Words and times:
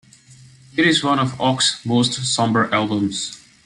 It 0.75 0.87
is 0.87 1.03
one 1.03 1.19
of 1.19 1.33
Ochs's 1.37 1.85
most 1.85 2.13
somber 2.33 2.67
albums. 2.73 3.39